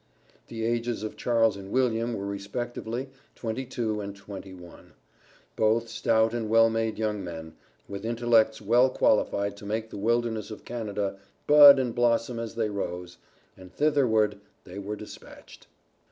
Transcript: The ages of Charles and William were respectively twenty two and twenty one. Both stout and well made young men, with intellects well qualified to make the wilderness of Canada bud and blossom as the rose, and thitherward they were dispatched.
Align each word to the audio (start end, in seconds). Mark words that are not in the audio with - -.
The 0.47 0.65
ages 0.65 1.03
of 1.03 1.15
Charles 1.15 1.55
and 1.55 1.69
William 1.69 2.15
were 2.15 2.25
respectively 2.25 3.09
twenty 3.35 3.67
two 3.67 4.01
and 4.01 4.15
twenty 4.15 4.51
one. 4.51 4.93
Both 5.55 5.89
stout 5.89 6.33
and 6.33 6.49
well 6.49 6.71
made 6.71 6.97
young 6.97 7.23
men, 7.23 7.53
with 7.87 8.03
intellects 8.03 8.59
well 8.59 8.89
qualified 8.89 9.55
to 9.57 9.65
make 9.67 9.91
the 9.91 9.99
wilderness 9.99 10.49
of 10.49 10.65
Canada 10.65 11.19
bud 11.45 11.77
and 11.77 11.93
blossom 11.93 12.39
as 12.39 12.55
the 12.55 12.71
rose, 12.71 13.17
and 13.55 13.71
thitherward 13.71 14.39
they 14.63 14.79
were 14.79 14.95
dispatched. 14.95 15.67